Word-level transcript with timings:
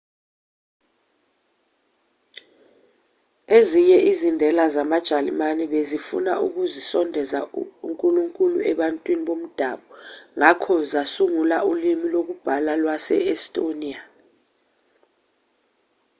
ezinye 3.57 3.97
izindela 4.11 4.63
zamajalimane 4.75 5.63
bezifuna 5.73 6.31
ukusondeza 6.45 7.39
unkulunkulu 7.87 8.57
ebantwini 8.71 9.23
bomdabu 9.27 9.87
ngakho 10.37 10.75
zasungula 10.91 11.57
ulimi 11.71 12.05
lokubhala 12.13 12.71
lwase-estonia 12.81 14.01